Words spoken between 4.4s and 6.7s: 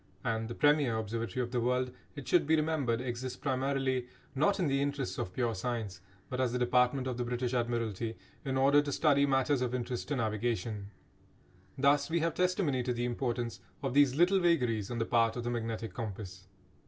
in the interests of pure science, but as a